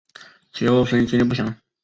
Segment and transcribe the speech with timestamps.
[0.51, 1.55] 其后经历不详。